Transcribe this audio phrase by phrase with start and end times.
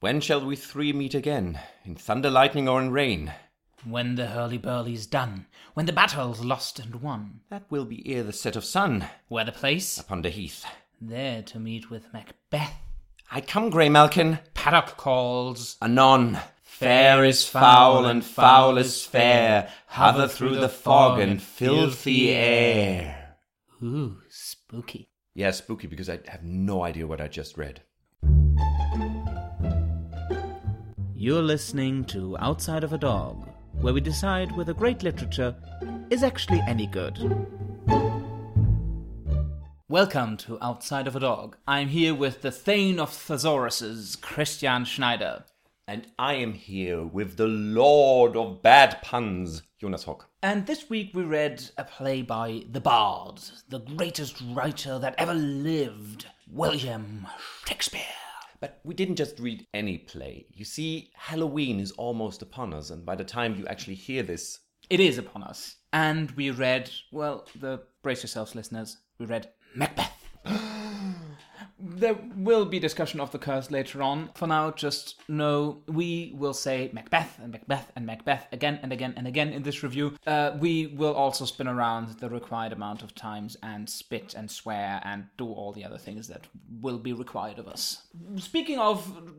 [0.00, 1.58] When shall we three meet again?
[1.84, 3.32] In thunder, lightning, or in rain?
[3.84, 8.32] When the hurly-burly's done, when the battle's lost and won, That will be ere the
[8.32, 9.98] set of sun where the place?
[9.98, 10.64] upon the heath.
[11.00, 12.74] There to meet with Macbeth.
[13.30, 14.38] I come, Grey Malkin.
[14.54, 15.76] Paddock calls.
[15.82, 16.38] Anon.
[16.62, 19.68] Fair is foul and foul is fair.
[19.88, 23.36] Hover through the fog and filthy air.
[23.82, 25.08] Ooh, spooky.
[25.34, 27.82] Yeah, spooky because I have no idea what I just read.
[31.20, 33.48] You're listening to Outside of a Dog,
[33.80, 35.52] where we decide whether great literature
[36.10, 37.18] is actually any good.
[39.88, 41.56] Welcome to Outside of a Dog.
[41.66, 45.42] I'm here with the Thane of Thesauruses, Christian Schneider.
[45.88, 50.28] And I am here with the Lord of Bad Puns, Jonas Hock.
[50.40, 55.34] And this week we read a play by the Bard, the greatest writer that ever
[55.34, 57.26] lived, William
[57.66, 58.02] Shakespeare.
[58.60, 60.46] But we didn't just read any play.
[60.52, 64.58] You see, Halloween is almost upon us, and by the time you actually hear this,
[64.90, 65.76] It is upon us.
[65.92, 70.12] And we read, well, the brace yourselves, listeners, we read Macbeth.
[71.80, 74.30] there will be discussion of the curse later on.
[74.34, 79.14] For now, just know we will say Macbeth and Macbeth and Macbeth again and again
[79.16, 80.16] and again in this review.
[80.26, 85.00] Uh, we will also spin around the required amount of times and spit and swear
[85.04, 86.46] and do all the other things that
[86.80, 88.02] will be required of us.
[88.36, 89.32] Speaking of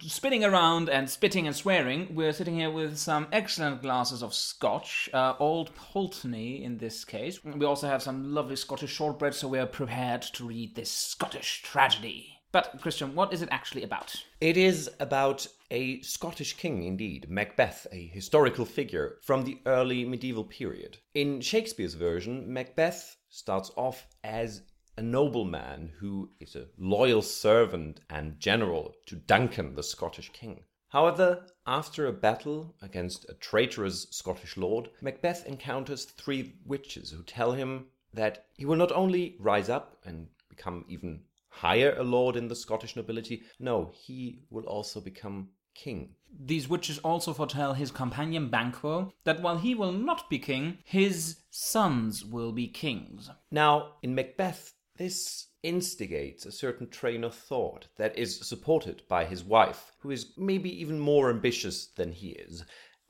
[0.00, 5.08] spinning around and spitting and swearing, we're sitting here with some excellent glasses of scotch,
[5.12, 7.42] uh, Old Pulteney in this case.
[7.44, 11.62] We also have some lovely Scottish shortbread, so we are prepared to read this Scottish
[11.62, 12.32] tragedy.
[12.52, 14.14] But, Christian, what is it actually about?
[14.40, 20.44] it is about a Scottish king indeed, Macbeth, a historical figure from the early medieval
[20.44, 20.98] period.
[21.14, 24.62] In Shakespeare's version, Macbeth starts off as
[24.96, 30.64] a nobleman who is a loyal servant and general to Duncan, the Scottish king.
[30.88, 37.52] However, after a battle against a traitorous Scottish lord, Macbeth encounters three witches who tell
[37.52, 42.48] him that he will not only rise up and become even higher a lord in
[42.48, 46.14] the Scottish nobility, no, he will also become king.
[46.38, 51.38] These witches also foretell his companion Banquo that while he will not be king, his
[51.50, 53.30] sons will be kings.
[53.50, 59.42] Now, in Macbeth, this instigates a certain train of thought that is supported by his
[59.42, 62.64] wife, who is maybe even more ambitious than he is.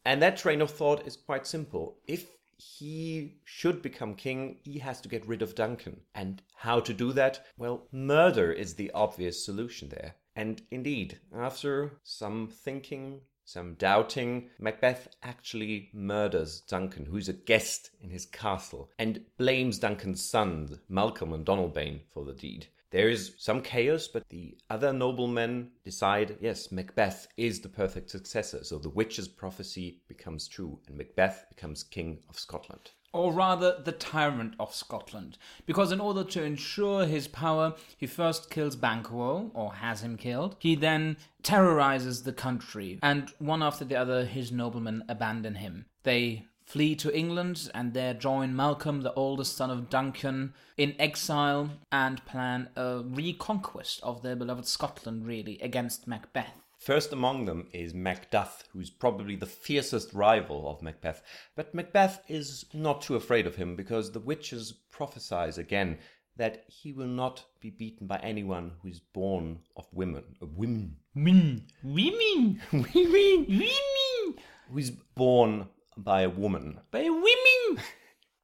[0.04, 1.98] And that train of thought is quite simple.
[2.06, 2.26] If
[2.56, 6.00] he should become king, he has to get rid of Duncan.
[6.14, 7.44] And how to do that?
[7.58, 10.14] Well, murder is the obvious solution there.
[10.34, 18.10] And indeed, after some thinking, some doubting, Macbeth actually murders Duncan, who's a guest in
[18.10, 22.66] his castle, and blames Duncan's sons, Malcolm and Donalbain, for the deed.
[22.90, 28.64] There is some chaos, but the other noblemen decide yes, Macbeth is the perfect successor,
[28.64, 32.90] so the witch's prophecy becomes true, and Macbeth becomes king of Scotland.
[33.12, 38.50] Or rather the tyrant of Scotland, because in order to ensure his power, he first
[38.50, 40.56] kills Banquo, or has him killed.
[40.58, 45.86] He then terrorizes the country, and one after the other, his noblemen abandon him.
[46.02, 51.70] They flee to England and there join Malcolm, the oldest son of Duncan, in exile
[51.92, 56.65] and plan a reconquest of their beloved Scotland, really, against Macbeth.
[56.86, 61.20] First among them is Macduff, who's probably the fiercest rival of Macbeth.
[61.56, 65.98] But Macbeth is not too afraid of him because the witches prophesize again
[66.36, 70.36] that he will not be beaten by anyone who is born of women.
[70.40, 70.98] Of women.
[71.16, 74.34] Women, women, women, women,
[74.70, 76.78] Who is born by a woman.
[76.92, 77.82] by women.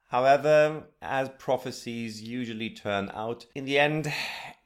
[0.08, 4.12] However, as prophecies usually turn out, in the end,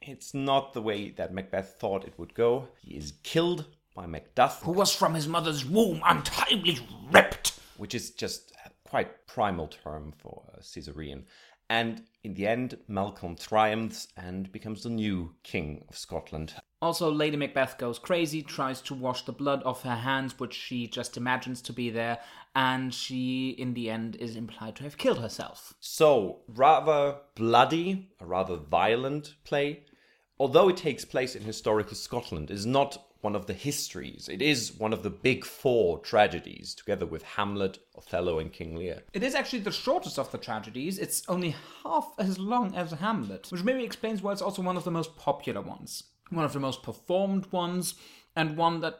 [0.07, 2.67] it's not the way that Macbeth thought it would go.
[2.81, 6.79] He is killed by Macduff, who was from his mother's womb untimely
[7.11, 7.59] ripped.
[7.77, 11.25] which is just a quite primal term for a Caesarean.
[11.69, 16.53] And in the end, Malcolm triumphs and becomes the new king of Scotland.
[16.81, 20.87] Also, Lady Macbeth goes crazy, tries to wash the blood off her hands, which she
[20.87, 22.19] just imagines to be there,
[22.55, 25.73] and she, in the end, is implied to have killed herself.
[25.79, 29.83] So, rather bloody, a rather violent play,
[30.39, 34.29] although it takes place in historical Scotland, is not one of the histories.
[34.29, 39.03] It is one of the big four tragedies, together with Hamlet, Othello, and King Lear.
[39.13, 40.99] It is actually the shortest of the tragedies.
[40.99, 44.83] It's only half as long as Hamlet, which maybe explains why it's also one of
[44.83, 47.95] the most popular ones, one of the most performed ones,
[48.35, 48.99] and one that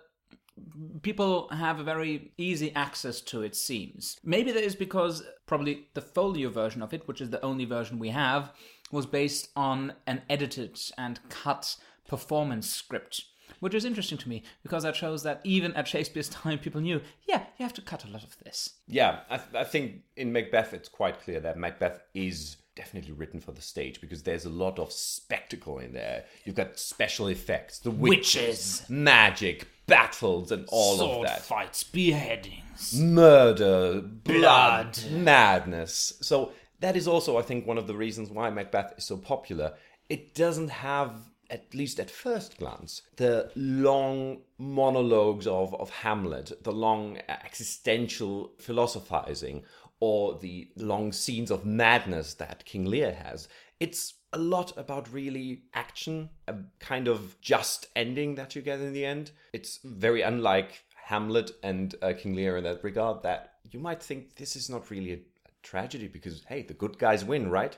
[1.02, 4.18] people have a very easy access to, it seems.
[4.24, 8.00] Maybe that is because probably the folio version of it, which is the only version
[8.00, 8.52] we have,
[8.92, 11.76] was based on an edited and cut
[12.08, 13.24] performance script.
[13.60, 17.02] which is interesting to me because that shows that even at Shakespeare's time, people knew,
[17.28, 18.76] yeah, you have to cut a lot of this.
[18.88, 23.40] Yeah, I, th- I think in Macbeth it's quite clear that Macbeth is definitely written
[23.40, 26.26] for the stage because there's a lot of spectacle in there.
[26.46, 31.42] You've got special effects, the witches, magic, battles, and all Sword of that.
[31.42, 32.94] fights, beheadings.
[33.00, 35.12] Murder, blood, Blood.
[35.12, 36.14] madness.
[36.22, 39.74] So that is also, I think, one of the reasons why Macbeth is so popular.
[40.10, 46.72] It doesn't have, at least at first glance, the long monologues of, of Hamlet, the
[46.72, 49.64] long existential philosophizing,
[50.00, 53.48] or the long scenes of madness that King Lear has.
[53.80, 58.94] It's a lot about really action, a kind of just ending that you get in
[58.94, 59.32] the end.
[59.54, 64.36] It's very unlike Hamlet and uh, King Lear in that regard that you might think
[64.36, 65.20] this is not really a,
[65.68, 67.78] tragedy because, hey, the good guys win, right?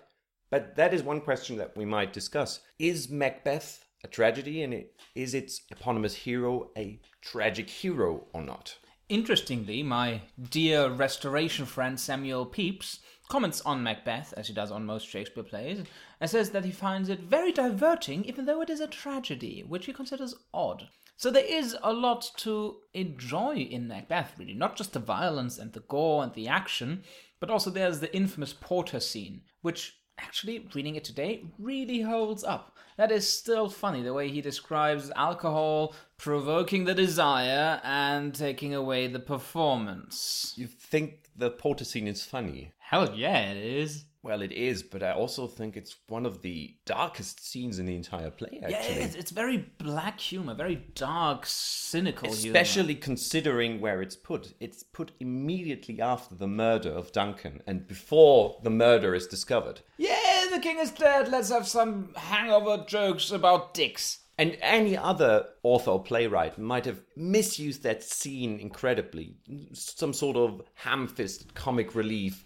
[0.52, 2.60] But that is one question that we might discuss.
[2.78, 8.78] Is Macbeth a tragedy and it, is its eponymous hero a tragic hero or not?
[9.10, 10.22] Interestingly, my
[10.52, 15.84] dear restoration friend Samuel Pepys comments on Macbeth, as he does on most Shakespeare plays,
[16.20, 19.86] and says that he finds it very diverting, even though it is a tragedy, which
[19.86, 20.90] he considers odd.
[21.20, 24.54] So there is a lot to enjoy in Macbeth, really.
[24.54, 27.04] Not just the violence and the gore and the action,
[27.42, 32.78] but also there's the infamous Porter scene, which actually, reading it today, really holds up.
[32.96, 39.08] That is still funny, the way he describes alcohol provoking the desire and taking away
[39.08, 40.54] the performance.
[40.56, 42.72] You think the Porter scene is funny?
[42.78, 44.06] Hell yeah, it is.
[44.22, 47.96] Well, it is, but I also think it's one of the darkest scenes in the
[47.96, 52.58] entire play, Yeah, it's, it's very black humor, very dark, cynical humor.
[52.58, 54.54] Especially considering where it's put.
[54.60, 59.82] It's put immediately after the murder of Duncan and before the murder is discovered.
[59.98, 61.30] Yeah, the king is dead.
[61.30, 64.20] Let's have some hangover jokes about dicks.
[64.38, 69.36] And any other author or playwright might have misused that scene incredibly.
[69.74, 72.46] Some sort of ham fisted comic relief.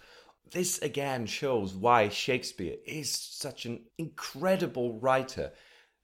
[0.54, 5.52] This again shows why Shakespeare is such an incredible writer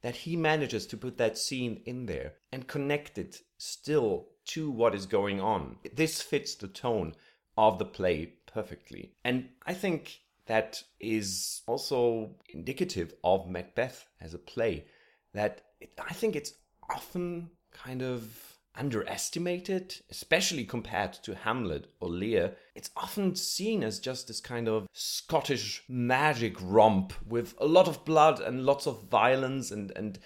[0.01, 4.95] that he manages to put that scene in there and connect it still to what
[4.95, 5.75] is going on.
[5.93, 7.13] This fits the tone
[7.59, 9.13] of the play perfectly.
[9.23, 14.85] And I think that is also indicative of Macbeth as a play
[15.33, 16.53] that it, I think it's
[16.89, 22.55] often kind of underestimated, especially compared to Hamlet or Lear.
[22.75, 28.05] It's often seen as just this kind of Scottish magic romp with a lot of
[28.05, 30.19] blood and lots of violence and and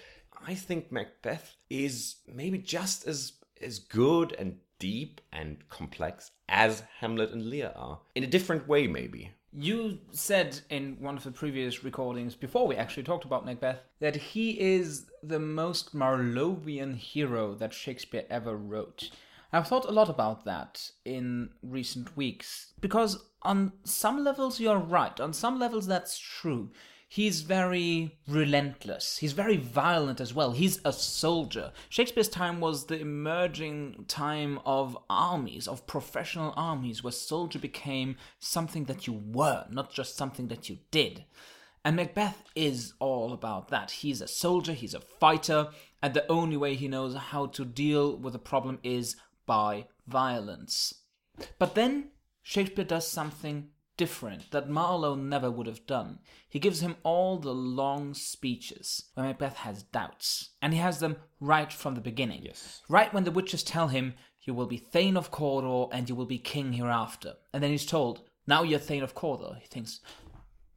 [0.46, 3.32] I think Macbeth is maybe just as
[3.62, 8.00] as good and deep and complex as Hamlet and Lear are.
[8.14, 9.32] In a different way maybe.
[9.56, 14.16] You said in one of the previous recordings, before we actually talked about Macbeth, that
[14.16, 19.10] he is the most Marlovian hero that Shakespeare ever wrote.
[19.52, 25.20] I've thought a lot about that in recent weeks, because on some levels you're right,
[25.20, 26.70] on some levels that's true.
[27.14, 29.18] He's very relentless.
[29.18, 30.50] He's very violent as well.
[30.50, 31.70] He's a soldier.
[31.88, 38.86] Shakespeare's time was the emerging time of armies, of professional armies, where soldier became something
[38.86, 41.24] that you were, not just something that you did.
[41.84, 43.92] And Macbeth is all about that.
[43.92, 45.68] He's a soldier, he's a fighter,
[46.02, 49.14] and the only way he knows how to deal with a problem is
[49.46, 50.92] by violence.
[51.60, 52.08] But then
[52.42, 56.18] Shakespeare does something different that Marlowe never would have done.
[56.48, 61.16] He gives him all the long speeches where Macbeth has doubts, and he has them
[61.40, 62.42] right from the beginning.
[62.44, 62.82] Yes.
[62.88, 66.26] Right when the witches tell him, You will be Thane of Cawdor and you will
[66.26, 67.34] be king hereafter.
[67.52, 69.58] And then he's told, Now you're Thane of Cawdor.
[69.60, 70.00] He thinks,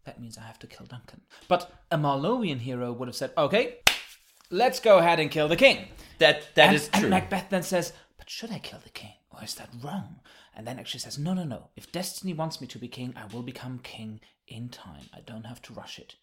[0.05, 1.21] That means I have to kill Duncan.
[1.47, 3.77] But a Marlowean hero would have said, Okay,
[4.49, 5.87] let's go ahead and kill the king.
[6.19, 7.09] That that and, is and true.
[7.09, 9.13] Macbeth then says, But should I kill the king?
[9.31, 10.19] Or is that wrong?
[10.57, 11.69] And then actually says, No, no, no.
[11.75, 15.03] If destiny wants me to be king, I will become king in time.
[15.13, 16.15] I don't have to rush it.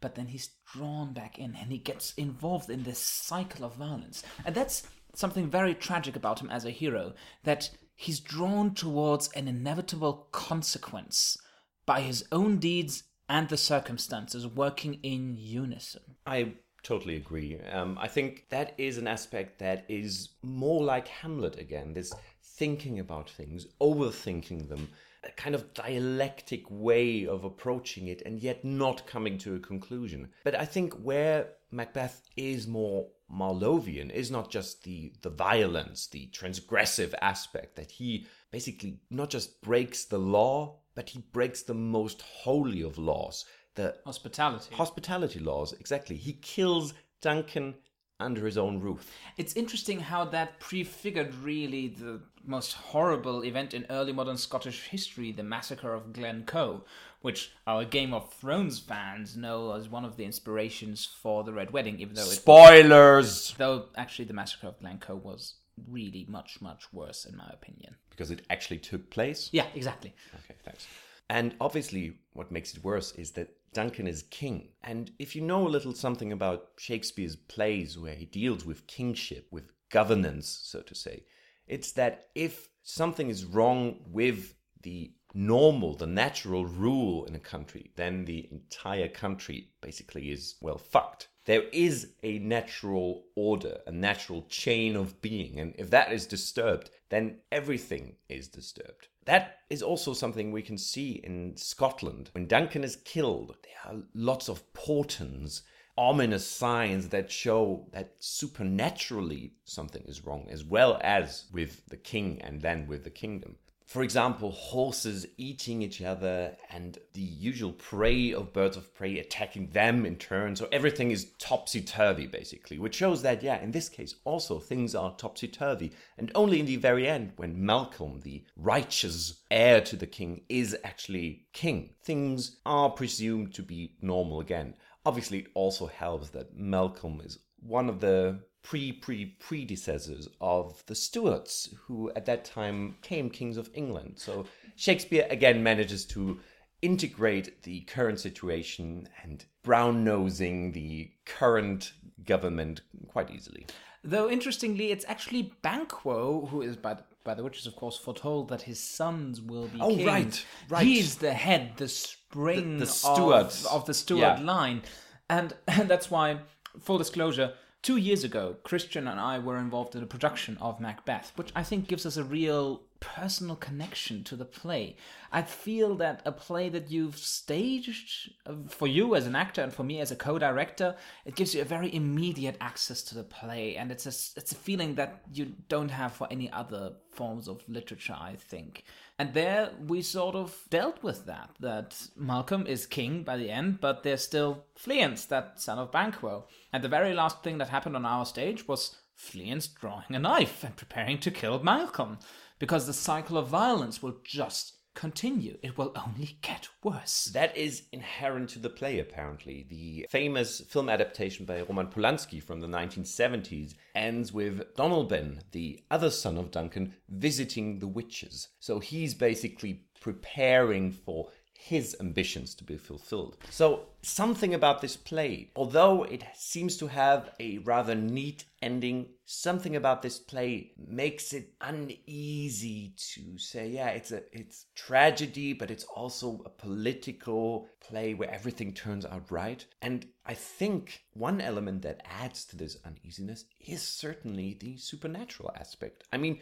[0.00, 4.22] But then he's drawn back in and he gets involved in this cycle of violence.
[4.46, 4.84] And that's
[5.14, 7.12] something very tragic about him as a hero
[7.44, 11.36] that he's drawn towards an inevitable consequence
[11.84, 16.02] by his own deeds and the circumstances working in unison.
[16.26, 17.60] I totally agree.
[17.70, 21.92] Um, I think that is an aspect that is more like Hamlet again.
[21.92, 22.12] This
[22.56, 24.88] thinking about things, overthinking them,
[25.24, 30.30] a kind of dialectic way of approaching it, and yet not coming to a conclusion.
[30.44, 36.28] But I think where Macbeth is more Marlovian is not just the the violence, the
[36.32, 42.20] transgressive aspect that he basically not just breaks the law, but he breaks the most
[42.20, 44.74] holy of laws, the Hospitality.
[44.74, 46.92] hospitality laws exactly he kills
[47.22, 47.74] duncan
[48.20, 49.10] under his own roof.
[49.36, 55.32] It's interesting how that prefigured really the most horrible event in early modern Scottish history,
[55.32, 56.84] the massacre of Glencoe,
[57.20, 61.72] which our Game of Thrones fans know as one of the inspirations for the Red
[61.72, 63.54] Wedding, even though it, Spoilers!
[63.58, 65.54] though actually the massacre of Glencoe was
[65.88, 67.96] really much much worse in my opinion.
[68.10, 69.48] Because it actually took place.
[69.52, 70.14] Yeah, exactly.
[70.44, 70.86] Okay, thanks.
[71.32, 74.68] And obviously, what makes it worse is that Duncan is king.
[74.82, 79.46] And if you know a little something about Shakespeare's plays where he deals with kingship,
[79.50, 81.24] with governance, so to say,
[81.66, 87.92] it's that if something is wrong with the normal, the natural rule in a country,
[87.96, 91.28] then the entire country basically is, well, fucked.
[91.46, 96.90] There is a natural order, a natural chain of being, and if that is disturbed,
[97.08, 99.08] then everything is disturbed.
[99.24, 102.30] That is also something we can see in Scotland.
[102.32, 105.62] When Duncan is killed, there are lots of portents,
[105.96, 112.40] ominous signs that show that supernaturally something is wrong, as well as with the king
[112.42, 113.56] and then with the kingdom.
[113.86, 119.68] For example, horses eating each other and the usual prey of birds of prey attacking
[119.68, 120.56] them in turn.
[120.56, 124.94] So everything is topsy turvy, basically, which shows that, yeah, in this case, also things
[124.94, 125.92] are topsy turvy.
[126.16, 130.76] And only in the very end, when Malcolm, the righteous heir to the king, is
[130.84, 134.74] actually king, things are presumed to be normal again.
[135.04, 140.94] Obviously, it also helps that Malcolm is one of the pre pre predecessors of the
[140.94, 144.14] Stuarts, who at that time came kings of England.
[144.16, 146.38] So Shakespeare again manages to
[146.80, 151.92] integrate the current situation and brown nosing the current
[152.24, 153.66] government quite easily.
[154.04, 158.48] Though interestingly, it's actually Banquo who is by the, by the witches, of course, foretold
[158.48, 160.04] that his sons will be Oh, kings.
[160.06, 160.86] right, right.
[160.86, 164.40] He's the head, the spring The- the of- of, the Stuart Yeah.
[164.40, 164.82] line,
[165.30, 166.40] and, and that's why,
[166.80, 167.54] full disclosure.
[167.82, 171.64] Two years ago, Christian and I were involved in a production of Macbeth, which I
[171.64, 174.94] think gives us a real personal connection to the play.
[175.32, 179.74] I feel that a play that you've staged uh, for you as an actor and
[179.74, 183.74] for me as a co-director, it gives you a very immediate access to the play,
[183.74, 187.68] and it's a it's a feeling that you don't have for any other forms of
[187.68, 188.16] literature.
[188.16, 188.84] I think,
[189.18, 191.50] and there we sort of dealt with that.
[191.60, 196.46] That Malcolm is king by the end, but there's still Fleance, that son of Banquo,
[196.72, 200.64] and the very last thing that happened on our stage was Fleance drawing a knife
[200.64, 202.18] and preparing to kill Malcolm,
[202.58, 205.58] because the cycle of violence will just continue.
[205.62, 207.30] It will only get worse.
[207.32, 209.66] That is inherent to the play, apparently.
[209.68, 216.10] The famous film adaptation by Roman Polanski from the 1970s ends with Donalbain, the other
[216.10, 218.48] son of Duncan, visiting the witches.
[218.60, 221.30] So he's basically preparing for
[221.64, 223.36] his ambitions to be fulfilled.
[223.50, 229.76] So, something about this play, although it seems to have a rather neat ending, something
[229.76, 235.84] about this play makes it uneasy to say, yeah, it's a it's tragedy, but it's
[235.84, 239.64] also a political play where everything turns out right.
[239.80, 246.02] And I think one element that adds to this uneasiness is certainly the supernatural aspect.
[246.12, 246.40] I mean,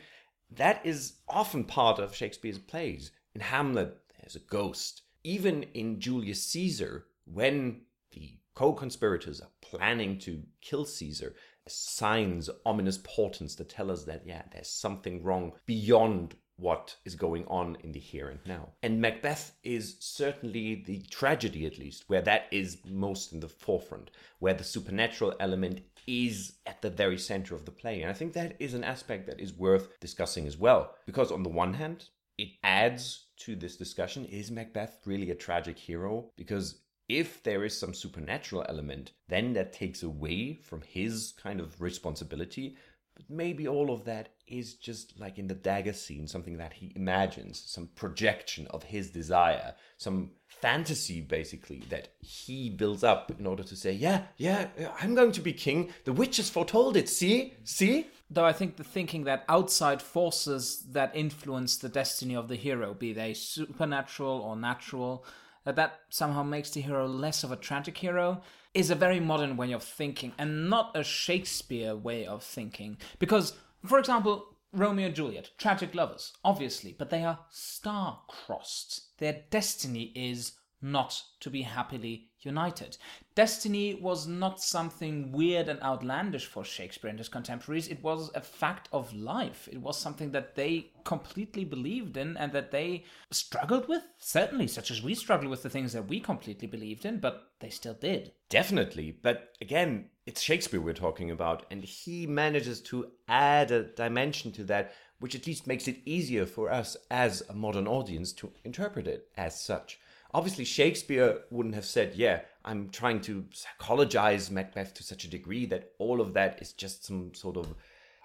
[0.51, 3.13] that is often part of Shakespeare's plays.
[3.35, 5.03] In Hamlet, there's a ghost.
[5.25, 11.35] Even in Julius Caesar, when the co conspirators are planning to kill Caesar,
[11.69, 17.45] signs, ominous portents that tell us that, yeah, there's something wrong beyond what is going
[17.47, 18.69] on in the here and now.
[18.83, 24.11] And Macbeth is certainly the tragedy, at least, where that is most in the forefront,
[24.39, 28.03] where the supernatural element is at the very center of the play.
[28.03, 30.95] And I think that is an aspect that is worth discussing as well.
[31.07, 35.79] Because on the one hand, it adds to this discussion is Macbeth really a tragic
[35.79, 36.31] hero?
[36.37, 41.81] Because if there is some supernatural element, then that takes away from his kind of
[41.81, 42.77] responsibility.
[43.15, 46.93] But maybe all of that is just like in the dagger scene, something that he
[46.97, 53.65] imagines, some projection of his desire, some fantasy basically that he builds up in order
[53.65, 54.69] to say, yeah, yeah,
[55.01, 55.91] I'm going to be king.
[56.05, 57.09] The witches foretold it.
[57.09, 57.55] See?
[57.65, 58.07] See?
[58.31, 62.95] Though I think the thinking that outside forces that influence the destiny of the hero,
[62.95, 65.25] be they supernatural or natural,
[65.65, 68.41] that that somehow makes the hero less of a tragic hero,
[68.73, 72.99] is a very modern way of thinking and not a Shakespeare way of thinking.
[73.19, 79.19] Because, for example, Romeo and Juliet, tragic lovers, obviously, but they are star-crossed.
[79.19, 82.97] Their destiny is not to be happily united.
[83.35, 87.89] Destiny was not something weird and outlandish for Shakespeare and his contemporaries.
[87.89, 89.69] It was a fact of life.
[89.71, 94.91] It was something that they completely believed in and that they struggled with, certainly, such
[94.91, 98.33] as we struggle with the things that we completely believed in, but they still did.
[98.49, 99.13] Definitely.
[99.23, 104.65] But again, it's Shakespeare we're talking about, and he manages to add a dimension to
[104.65, 109.07] that which at least makes it easier for us as a modern audience to interpret
[109.07, 110.01] it as such.
[110.33, 115.67] Obviously, Shakespeare wouldn't have said, Yeah, I'm trying to psychologize Macbeth to such a degree
[115.67, 117.75] that all of that is just some sort of,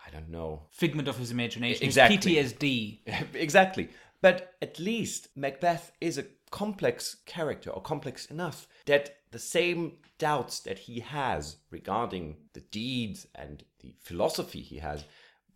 [0.05, 0.63] I don't know.
[0.71, 1.85] Figment of his imagination.
[1.85, 2.35] Exactly.
[2.35, 2.99] His PTSD.
[3.33, 3.89] exactly.
[4.21, 10.59] But at least Macbeth is a complex character, or complex enough, that the same doubts
[10.61, 15.03] that he has regarding the deeds and the philosophy he has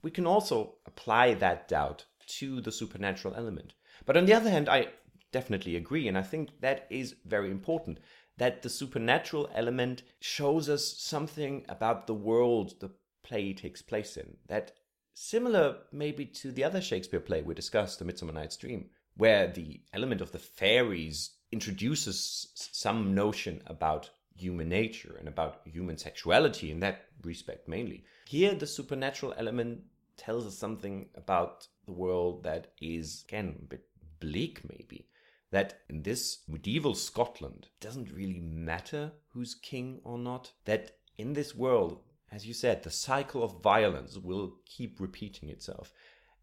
[0.02, 3.74] we can also apply that doubt to the supernatural element.
[4.06, 4.88] But on the other hand, I
[5.32, 8.00] definitely agree, and I think that is very important
[8.38, 12.92] that the supernatural element shows us something about the world the
[13.24, 14.38] play takes place in.
[14.48, 14.72] That
[15.14, 19.82] similar maybe to the other Shakespeare play we discussed, The Midsummer Night's Dream, where the
[19.94, 26.80] element of the fairies introduces some notion about human nature and about human sexuality in
[26.80, 28.06] that respect mainly.
[28.26, 29.82] Here, the supernatural element
[30.16, 33.86] tells us something about the world that is, again, a bit
[34.20, 35.09] bleak, maybe.
[35.52, 40.52] That in this medieval Scotland, it doesn't really matter who's king or not.
[40.66, 42.02] That in this world,
[42.32, 45.92] as you said, the cycle of violence will keep repeating itself.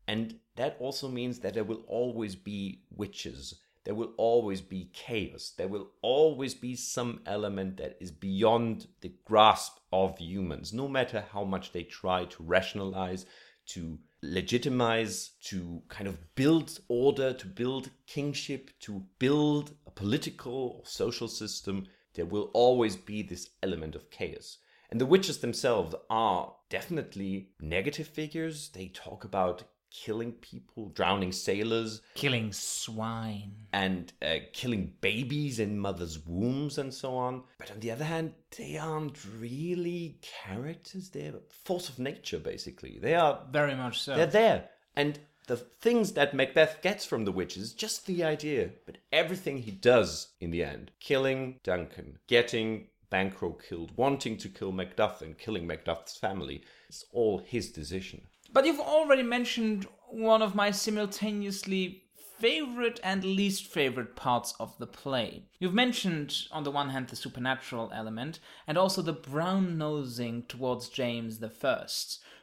[0.09, 3.61] And that also means that there will always be witches.
[3.85, 5.53] There will always be chaos.
[5.57, 11.25] There will always be some element that is beyond the grasp of humans, no matter
[11.33, 13.27] how much they try to rationalize,
[13.67, 20.83] to legitimize, to kind of build order, to build kingship, to build a political or
[20.85, 24.59] social system, there will always be this element of chaos.
[24.91, 28.71] And the witches themselves are definitely negative figures.
[28.71, 29.65] They talk about
[30.05, 37.17] killing people, drowning sailors, killing swine, and uh, killing babies in mothers' wombs and so
[37.17, 37.43] on.
[37.59, 41.11] But on the other hand, they aren't really characters.
[41.11, 41.35] They're
[41.65, 42.99] force of nature, basically.
[43.01, 44.15] They are very much so.
[44.17, 48.99] They're there, and the things that Macbeth gets from the witches, just the idea, but
[49.13, 55.23] everything he does in the end, killing Duncan, getting Banquo killed, wanting to kill Macduff
[55.23, 58.23] and killing Macduff's family, it's all his decision.
[58.53, 62.05] But you've already mentioned one of my simultaneously
[62.39, 65.43] favorite and least favorite parts of the play.
[65.59, 70.89] You've mentioned, on the one hand, the supernatural element, and also the brown nosing towards
[70.89, 71.87] James I,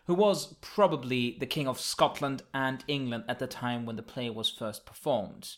[0.05, 4.29] who was probably the King of Scotland and England at the time when the play
[4.29, 5.55] was first performed.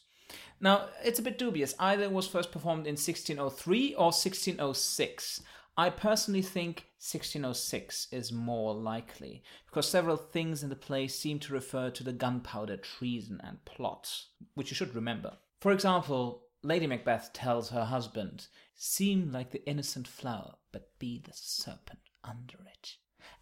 [0.60, 1.76] Now, it's a bit dubious.
[1.80, 5.42] Either it was first performed in 1603 or 1606.
[5.78, 11.54] I personally think 1606 is more likely, because several things in the play seem to
[11.54, 15.38] refer to the gunpowder treason and plot, which you should remember.
[15.60, 21.34] For example, Lady Macbeth tells her husband, Seem like the innocent flower, but be the
[21.34, 22.96] serpent under it.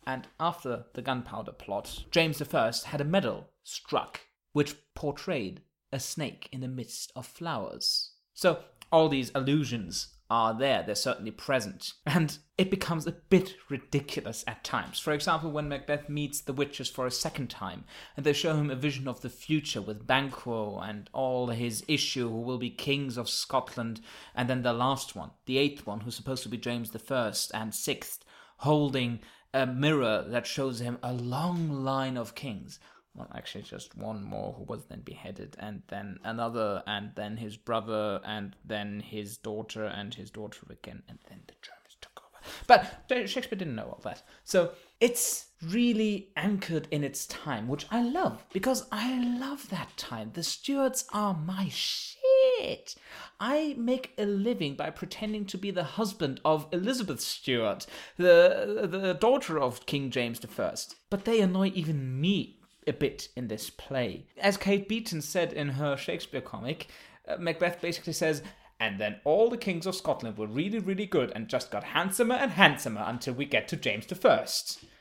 [0.05, 4.21] And after the gunpowder plot, James I had a medal struck
[4.53, 8.11] which portrayed a snake in the midst of flowers.
[8.33, 11.93] So, all these allusions are there, they're certainly present.
[12.07, 14.97] And it becomes a bit ridiculous at times.
[14.97, 17.83] For example, when Macbeth meets the witches for a second time,
[18.17, 22.27] and they show him a vision of the future with Banquo and all his issue
[22.27, 24.01] who will be kings of Scotland,
[24.33, 27.51] and then the last one, the eighth one, who's supposed to be James the First
[27.53, 28.25] and sixth,
[28.57, 29.19] holding
[29.53, 32.79] a mirror that shows him a long line of kings
[33.15, 37.57] well, actually, just one more who was then beheaded, and then another, and then his
[37.57, 42.43] brother, and then his daughter, and his daughter again, and then the Germans took over.
[42.65, 44.23] But Shakespeare didn't know all that.
[44.43, 50.31] So it's really anchored in its time, which I love, because I love that time.
[50.33, 52.95] The Stuarts are my shit.
[53.39, 57.85] I make a living by pretending to be the husband of Elizabeth Stuart,
[58.17, 60.73] the, the daughter of King James I.
[61.11, 64.27] But they annoy even me a bit in this play.
[64.37, 66.87] As Kate Beaton said in her Shakespeare comic,
[67.27, 68.43] uh, Macbeth basically says,
[68.79, 72.35] and then all the kings of Scotland were really, really good and just got handsomer
[72.35, 74.45] and handsomer until we get to James I.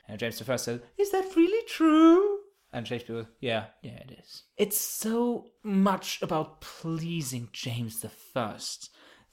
[0.07, 2.39] And James I says, Is that really true?
[2.71, 4.43] And Shakespeare, yeah, yeah, it is.
[4.57, 8.49] It's so much about pleasing James I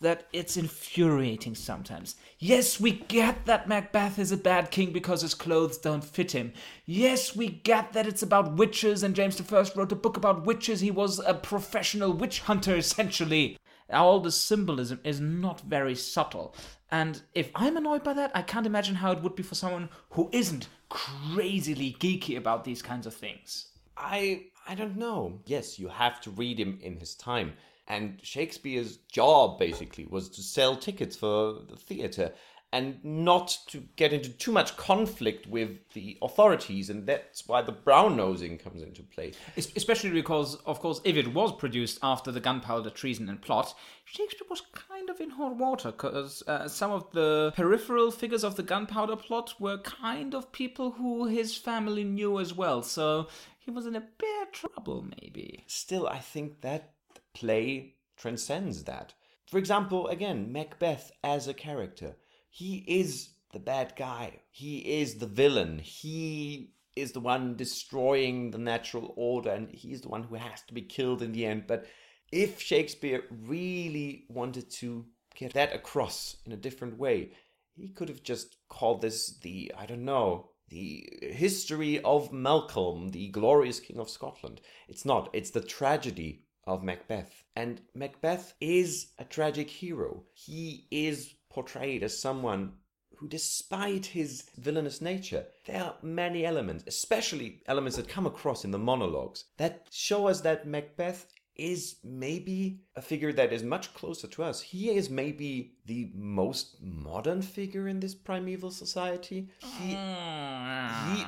[0.01, 2.17] that it's infuriating sometimes.
[2.39, 6.53] Yes, we get that Macbeth is a bad king because his clothes don't fit him.
[6.87, 10.81] Yes, we get that it's about witches and James I wrote a book about witches.
[10.81, 13.59] He was a professional witch hunter, essentially.
[13.93, 16.55] All the symbolism is not very subtle.
[16.91, 19.91] And if I'm annoyed by that, I can't imagine how it would be for someone
[20.11, 23.67] who isn't crazily geeky about these kinds of things.
[23.97, 25.41] I I don't know.
[25.47, 27.55] Yes, you have to read him in his time.
[27.91, 32.33] And Shakespeare's job basically was to sell tickets for the theatre
[32.73, 37.73] and not to get into too much conflict with the authorities, and that's why the
[37.73, 39.33] brown nosing comes into play.
[39.57, 43.75] Especially because, of course, if it was produced after the gunpowder treason and plot,
[44.05, 48.55] Shakespeare was kind of in hot water because uh, some of the peripheral figures of
[48.55, 52.85] the gunpowder plot were kind of people who his family knew as well.
[52.85, 53.27] So
[53.59, 55.65] he was in a bit of trouble, maybe.
[55.67, 56.93] Still, I think that
[57.35, 59.15] play transcends that.
[59.47, 62.17] For example, again, Macbeth as a character.
[62.51, 64.41] He is the bad guy.
[64.51, 65.79] He is the villain.
[65.79, 70.75] He is the one destroying the natural order, and he's the one who has to
[70.75, 71.67] be killed in the end.
[71.67, 71.87] But
[72.31, 77.33] if Shakespeare really wanted to get that across in a different way,
[77.75, 83.29] he could have just called this the, I don't know, the history of Malcolm, the
[83.29, 84.61] glorious King of Scotland.
[84.89, 87.45] It's not, it's the tragedy of Macbeth.
[87.57, 90.23] And Macbeth is a tragic hero.
[90.33, 92.75] He is portrayed as someone
[93.17, 98.71] who, despite his villainous nature, there are many elements, especially elements that come across in
[98.71, 101.27] the monologues, that show us that Macbeth
[101.61, 104.63] is maybe a figure that is much closer to us.
[104.63, 109.51] He is maybe the most modern figure in this primeval society.
[109.59, 111.25] He, he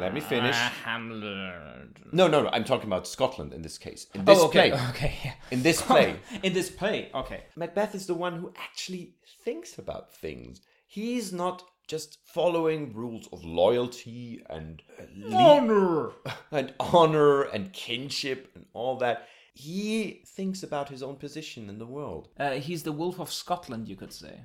[0.00, 0.56] let me finish.
[0.56, 2.12] Hamlet.
[2.12, 2.50] No, no, no.
[2.52, 4.06] I'm talking about Scotland in this case.
[4.14, 4.80] In this oh, okay, play.
[4.90, 5.14] okay.
[5.24, 5.34] yeah.
[5.50, 6.16] In this play.
[6.42, 7.44] In this play, okay.
[7.54, 10.60] Macbeth is the one who actually thinks about things.
[10.86, 16.10] He's not just following rules of loyalty and uh, Honor.
[16.50, 19.28] and honor and kinship and all that.
[19.56, 22.28] He thinks about his own position in the world.
[22.38, 24.40] Uh, he's the Wolf of Scotland, you could say.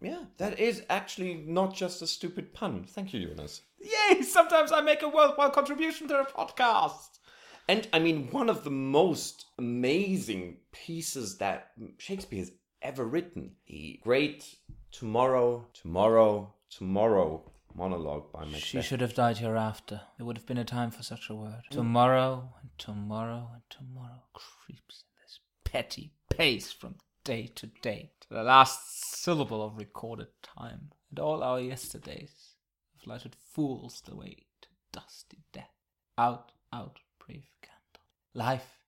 [0.00, 2.84] Yeah, that is actually not just a stupid pun.
[2.84, 3.62] Thank you, Jonas.
[3.78, 4.22] Yay!
[4.22, 7.20] Sometimes I make a worthwhile contribution to a podcast.
[7.68, 12.50] And I mean, one of the most amazing pieces that Shakespeare has
[12.82, 14.56] ever written, the great
[14.90, 18.62] Tomorrow, Tomorrow, Tomorrow monologue by Macbeth.
[18.62, 20.02] She should have died hereafter.
[20.16, 21.62] There would have been a time for such a word.
[21.70, 21.70] Mm.
[21.70, 28.28] Tomorrow and tomorrow and tomorrow creeps in this petty pace from day to day to
[28.30, 30.90] the last syllable of recorded time.
[31.10, 32.54] And all our yesterdays
[32.96, 35.70] have lighted fools the way to dusty death.
[36.16, 38.02] Out, out, brave candle.
[38.34, 38.78] Life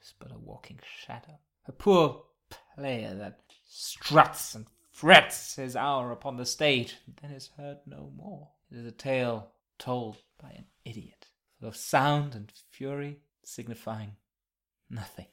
[0.00, 1.38] is but a walking shadow.
[1.66, 2.24] A poor
[2.76, 4.66] player that struts and
[4.98, 8.48] frets his hour upon the stage, then is heard no more.
[8.68, 11.28] It is a tale told by an idiot,
[11.60, 14.16] full of sound and fury, signifying
[14.90, 15.26] nothing.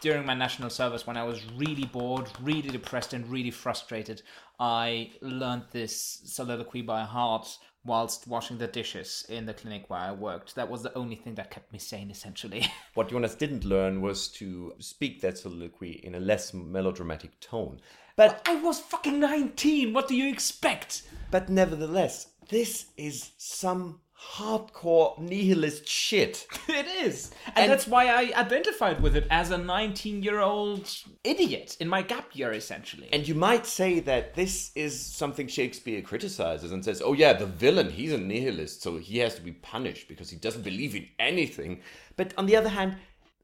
[0.00, 4.22] During my national service, when I was really bored, really depressed, and really frustrated,
[4.58, 10.12] I learned this soliloquy by heart whilst washing the dishes in the clinic where I
[10.12, 10.54] worked.
[10.54, 12.66] That was the only thing that kept me sane, essentially.
[12.94, 17.80] What Jonas didn't learn was to speak that soliloquy in a less melodramatic tone.
[18.16, 19.92] But I was fucking 19!
[19.92, 21.02] What do you expect?
[21.30, 26.46] but nevertheless, this is some hardcore nihilist shit.
[26.68, 27.32] It is.
[27.46, 30.88] And, And- that's why I identified with it as a 19 year old
[31.24, 33.08] idiot in my gap year, essentially.
[33.12, 37.46] And you might say that this is something Shakespeare criticizes and says, oh, yeah, the
[37.46, 41.08] villain, he's a nihilist, so he has to be punished because he doesn't believe in
[41.18, 41.80] anything.
[42.16, 42.96] But on the other hand,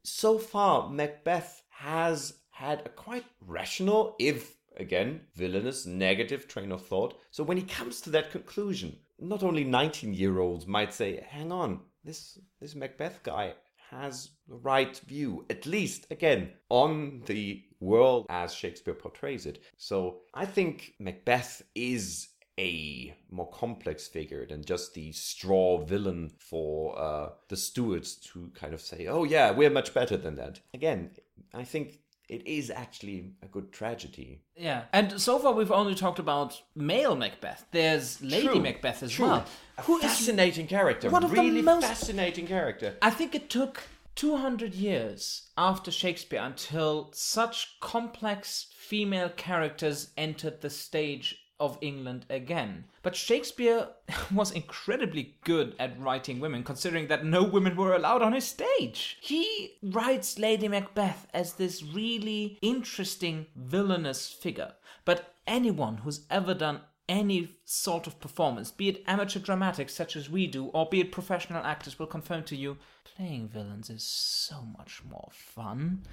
[0.03, 7.19] so far, Macbeth has had a quite rational, if again, villainous, negative train of thought.
[7.31, 11.51] So when he comes to that conclusion, not only 19 year olds might say, hang
[11.51, 13.53] on, this, this Macbeth guy
[13.89, 19.63] has the right view, at least, again, on the world as Shakespeare portrays it.
[19.77, 22.29] So I think Macbeth is
[22.59, 28.73] a more complex figure than just the straw villain for uh, the Stuarts to kind
[28.73, 30.59] of say, oh, yeah, we're much better than that.
[30.73, 31.11] Again,
[31.53, 34.41] I think it is actually a good tragedy.
[34.55, 34.83] yeah.
[34.93, 37.65] And so far, we've only talked about male Macbeth.
[37.71, 39.25] There's Lady True, Macbeth as true.
[39.25, 39.45] well.
[39.77, 41.09] A Who is fascinating character.
[41.09, 42.95] one of the most- fascinating character.
[43.01, 43.83] I think it took
[44.15, 52.85] 200 years after Shakespeare until such complex female characters entered the stage of England again.
[53.01, 53.89] But Shakespeare
[54.33, 59.17] was incredibly good at writing women, considering that no women were allowed on his stage.
[59.21, 64.73] He writes Lady Macbeth as this really interesting villainous figure.
[65.05, 70.29] But anyone who's ever done any sort of performance, be it amateur dramatics such as
[70.29, 74.61] we do, or be it professional actors, will confirm to you playing villains is so
[74.77, 76.03] much more fun.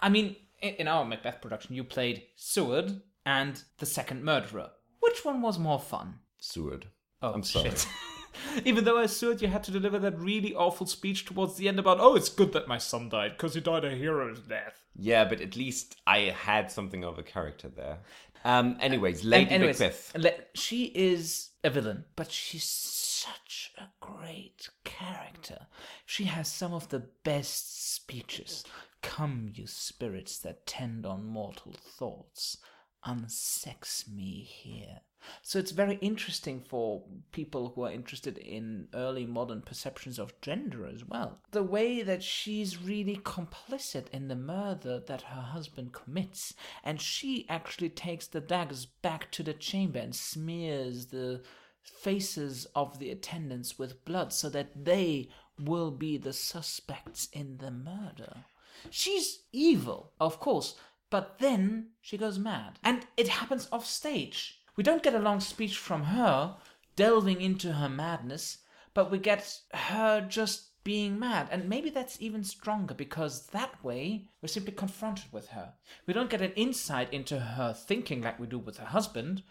[0.00, 4.70] I mean, in, our Macbeth production, you played Seward and the second murderer.
[5.06, 6.18] Which one was more fun?
[6.38, 6.86] Seward.
[7.22, 7.70] Oh, I'm sorry.
[7.70, 7.86] shit.
[8.64, 11.78] Even though as Seward, you had to deliver that really awful speech towards the end
[11.78, 14.84] about, oh, it's good that my son died because he died a hero's death.
[14.94, 17.98] Yeah, but at least I had something of a character there.
[18.44, 18.76] Um.
[18.80, 20.12] Anyways, Lady Anyways, Macbeth.
[20.16, 25.66] le- she is a villain, but she's such a great character.
[26.04, 28.64] She has some of the best speeches.
[29.02, 32.58] Come, you spirits that tend on mortal thoughts,
[33.06, 35.00] unsex me here.
[35.42, 40.86] So it's very interesting for people who are interested in early modern perceptions of gender
[40.86, 41.40] as well.
[41.50, 47.46] The way that she's really complicit in the murder that her husband commits, and she
[47.48, 51.42] actually takes the daggers back to the chamber and smears the
[51.82, 57.70] faces of the attendants with blood so that they will be the suspects in the
[57.70, 58.44] murder.
[58.90, 60.74] She's evil, of course,
[61.10, 62.78] but then she goes mad.
[62.82, 64.60] And it happens off stage.
[64.76, 66.56] We don't get a long speech from her
[66.96, 68.58] delving into her madness,
[68.94, 71.48] but we get her just being mad.
[71.50, 75.74] And maybe that's even stronger because that way we're simply confronted with her.
[76.06, 79.42] We don't get an insight into her thinking like we do with her husband,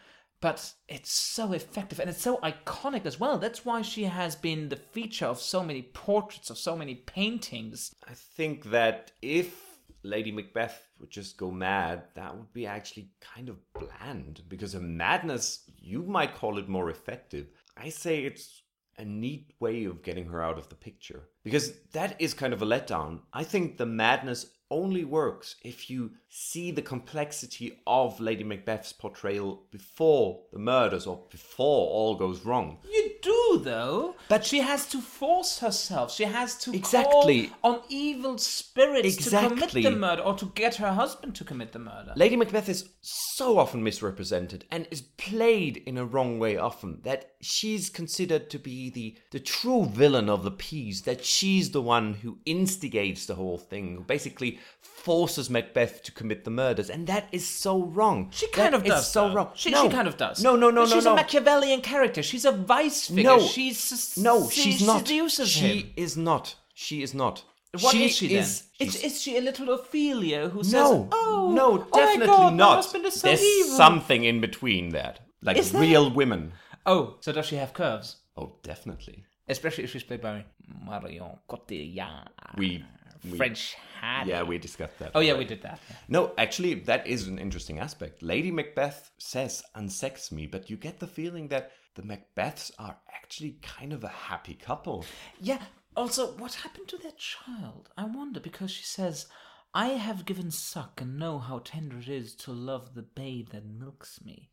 [0.41, 3.37] but it's so effective and it's so iconic as well.
[3.37, 7.93] That's why she has been the feature of so many portraits, of so many paintings.
[8.07, 9.64] I think that if
[10.05, 14.79] Lady Macbeth would just go mad, that would be actually kind of bland because her
[14.79, 17.47] madness, you might call it more effective.
[17.75, 18.61] I say it's
[18.97, 22.61] a neat way of getting her out of the picture because that is kind of
[22.61, 23.19] a letdown.
[23.31, 29.63] I think the madness only works if you see the complexity of Lady Macbeth's portrayal
[29.71, 32.79] before the murders or before all goes wrong.
[32.91, 34.15] You do, though.
[34.27, 36.11] But she has to force herself.
[36.13, 37.51] She has to Exactly.
[37.61, 41.71] call on evil spirits to commit the murder or to get her husband to commit
[41.71, 42.13] the murder.
[42.15, 47.35] Lady Macbeth is so often misrepresented and is played in a wrong way often that
[47.39, 52.07] she's considered to be the, the true villain of the piece, that she's the one
[52.15, 57.27] who instigates the whole thing, who basically forces Macbeth to commit the murders, and that
[57.31, 58.29] is so wrong.
[58.31, 59.11] She kind That of does.
[59.11, 59.35] so though.
[59.35, 59.49] wrong.
[59.55, 59.83] She, no.
[59.83, 60.43] she kind of does.
[60.43, 61.13] No, no, no, But no, She's no.
[61.13, 62.21] a Machiavellian character.
[62.23, 63.23] She's a vice figure.
[63.23, 63.39] No.
[63.39, 64.99] she's no, she she's not.
[65.07, 65.89] Seduces she him.
[65.95, 66.55] is not.
[66.73, 67.43] She is not.
[67.81, 68.37] What is she then?
[68.37, 72.51] is- Is, she a little Ophelia who says, no, "Oh, no, oh my definitely God,
[72.53, 72.75] my not.
[72.77, 76.53] husband is so There's evil." something in between that, like Is real women.
[76.85, 78.17] Oh, so does she have curves?
[78.37, 79.25] Oh, definitely.
[79.47, 82.27] Especially if she's played by Marion Cotillard.
[82.57, 82.83] We,
[83.23, 84.27] we French hat.
[84.27, 85.11] Yeah, we discussed that.
[85.15, 85.79] Oh yeah, we did that.
[85.89, 85.95] yeah.
[86.07, 88.21] No, actually, that is an interesting aspect.
[88.21, 93.57] Lady Macbeth says, unsex me, but you get the feeling that the Macbeths are actually
[93.61, 95.05] kind of a happy couple.
[95.39, 95.61] Yeah.
[95.95, 97.89] Also, what happened to that child?
[97.97, 99.27] I wonder because she says,
[99.73, 103.65] "I have given suck and know how tender it is to love the babe that
[103.65, 104.49] milks me."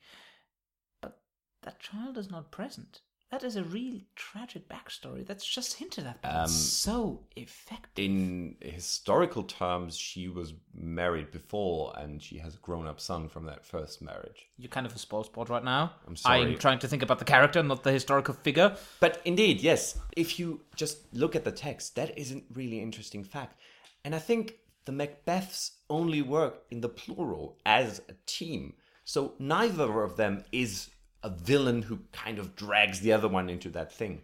[1.00, 1.20] But
[1.62, 3.00] that child is not present.
[3.32, 5.26] That is a real tragic backstory.
[5.26, 6.18] That's just hinted at.
[6.22, 8.04] Um, it's so effective.
[8.04, 13.46] In historical terms, she was married before and she has a grown up son from
[13.46, 14.48] that first marriage.
[14.58, 15.92] You're kind of a spoil sport right now.
[16.06, 16.42] I'm sorry.
[16.42, 18.76] I'm trying to think about the character, not the historical figure.
[19.00, 23.24] But indeed, yes, if you just look at the text, that is a really interesting
[23.24, 23.58] fact.
[24.04, 28.74] And I think the Macbeths only work in the plural as a team.
[29.04, 30.90] So neither of them is
[31.22, 34.22] a villain who kind of drags the other one into that thing.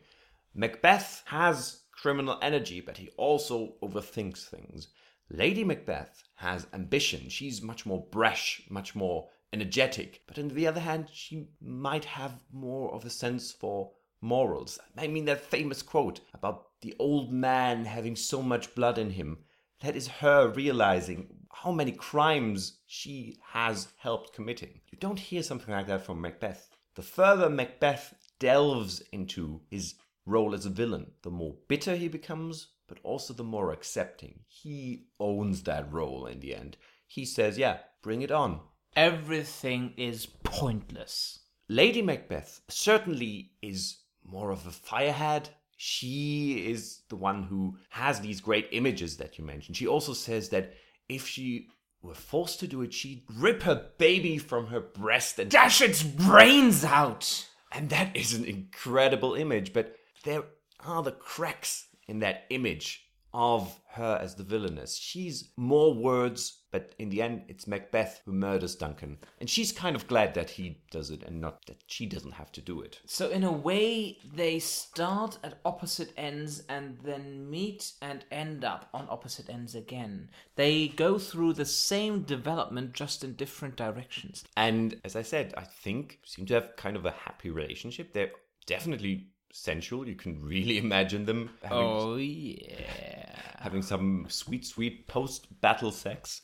[0.55, 4.89] Macbeth has criminal energy, but he also overthinks things.
[5.31, 7.29] Lady Macbeth has ambition.
[7.29, 10.23] She's much more brash, much more energetic.
[10.27, 14.79] But on the other hand, she might have more of a sense for morals.
[14.97, 19.39] I mean, that famous quote about the old man having so much blood in him.
[19.81, 24.81] That is her realizing how many crimes she has helped committing.
[24.91, 26.69] You don't hear something like that from Macbeth.
[26.99, 29.95] The further Macbeth delves into his
[30.27, 34.41] role as a villain, the more bitter he becomes, but also the more accepting.
[34.49, 36.77] He owns that role in the end.
[37.07, 38.63] He says, Yeah, bring it on.
[38.97, 41.39] Everything is pointless.
[41.69, 45.51] Lady Macbeth certainly is more of a firehead.
[45.77, 49.77] She is the one who has these great images that you mentioned.
[49.77, 50.75] She also says that
[51.09, 51.69] if she
[52.03, 56.03] were forced to do it, she'd rip her baby from her breast and Dash its
[56.03, 57.49] brains out.
[57.73, 60.45] And that is an incredible image, but there
[60.81, 64.97] are the cracks in that image of her as the villainess.
[64.97, 69.19] She's more words, but in the end, it's Macbeth who murders Duncan.
[69.41, 72.53] And she's kind of glad that he does it and not that she doesn't have
[72.53, 73.01] to do it.
[73.07, 78.88] So, in a way, they start at opposite ends and then meet and end up
[78.95, 80.31] on opposite ends again.
[80.57, 84.45] They go through the same development, just in different directions.
[84.57, 88.12] And as I said, I think seem to have kind of a happy relationship.
[88.12, 88.33] They're
[88.67, 90.07] definitely sensual.
[90.09, 93.35] You can really imagine them having, Oh, yeah.
[93.59, 96.43] having some sweet, sweet post battle sex.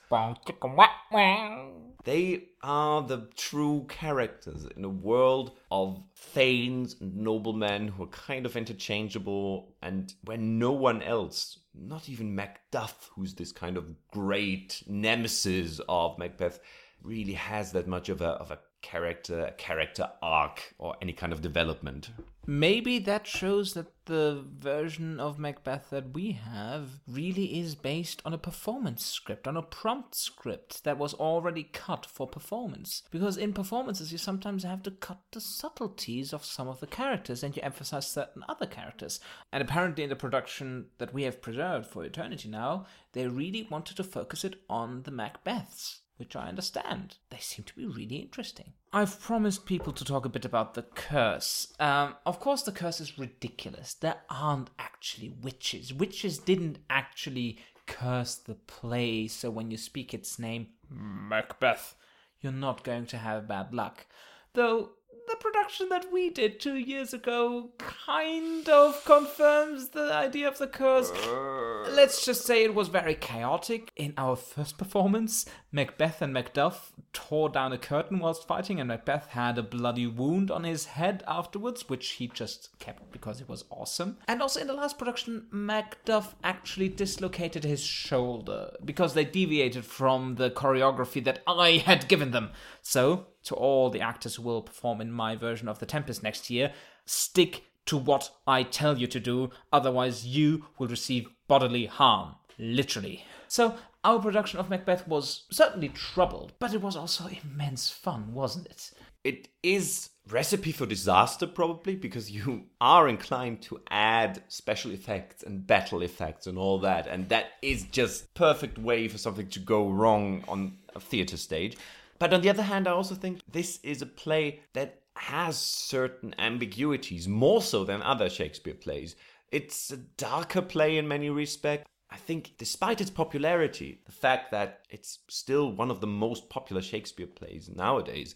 [2.05, 8.45] They are the true characters in a world of thanes and noblemen who are kind
[8.45, 14.83] of interchangeable, and where no one else, not even Macduff, who's this kind of great
[14.87, 16.61] nemesis of Macbeth,
[17.05, 21.41] really has that much of a of a character, character arc, or any kind of
[21.41, 22.11] development.
[22.47, 28.35] Maybe that shows that the version of Macbeth that we have really is based on
[28.35, 33.03] a performance script, on a prompt script that was already cut for performance.
[33.11, 37.43] Because in performances, you sometimes have to cut the subtleties of some of the characters
[37.43, 39.19] and you emphasize certain other characters.
[39.51, 43.97] And apparently, in the production that we have preserved for eternity now, they really wanted
[43.97, 47.17] to focus it on the Macbeths which I understand.
[47.31, 48.73] They seem to be really interesting.
[48.93, 51.73] I've promised people to talk a bit about the curse.
[51.81, 53.95] Um, of course, the curse is ridiculous.
[53.95, 55.93] There aren't actually witches.
[55.93, 61.97] Witches didn't actually curse the play, so when you speak its name, Macbeth,
[62.41, 64.07] you're not going to have bad luck.
[64.53, 64.91] Though
[65.29, 70.67] the production that we did two years ago kind of confirms the idea of the
[70.67, 71.11] curse.
[71.11, 71.91] Uh.
[71.91, 73.91] Let's just say it was very chaotic.
[73.97, 79.29] In our first performance, Macbeth and Macduff tore down a curtain whilst fighting, and Macbeth
[79.29, 83.65] had a bloody wound on his head afterwards, which he just kept because it was
[83.71, 84.19] awesome.
[84.29, 90.37] And also in the last production, Macduff actually dislocated his shoulder because they deviated from
[90.37, 92.51] the choreography that I had given them.
[92.83, 96.51] So, to all the actors who will perform in my version of The Tempest next
[96.51, 96.73] year,
[97.05, 102.37] stick to what I tell you to do, otherwise, you will receive bodily harm.
[102.59, 103.25] Literally.
[103.49, 108.67] So, our production of Macbeth was certainly troubled, but it was also immense fun, wasn't
[108.67, 108.91] it?
[109.25, 115.67] It is recipe for disaster probably because you are inclined to add special effects and
[115.67, 119.89] battle effects and all that and that is just perfect way for something to go
[119.91, 121.77] wrong on a theater stage
[122.19, 126.35] but on the other hand, I also think this is a play that has certain
[126.39, 129.17] ambiguities, more so than other Shakespeare plays.
[129.53, 131.89] It's a darker play in many respects.
[132.11, 136.83] I think, despite its popularity, the fact that it's still one of the most popular
[136.83, 138.35] Shakespeare plays nowadays,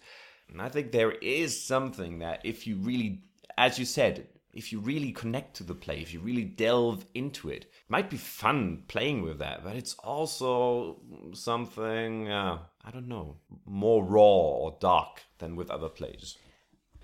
[0.49, 3.23] and I think there is something that if you really,
[3.57, 7.51] as you said, if you really connect to the play, if you really delve into
[7.51, 11.01] it, it might be fun playing with that, but it's also
[11.35, 16.39] something, uh, I don't know, more raw or dark than with other plays.